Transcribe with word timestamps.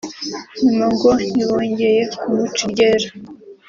nyuma 0.61 0.85
ngo 0.93 1.09
ntibongeye 1.31 2.01
kumuca 2.17 2.59
iryera 2.65 3.07